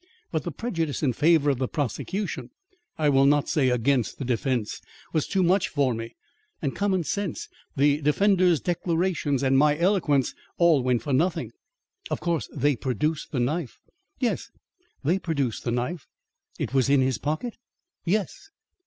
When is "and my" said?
9.43-9.77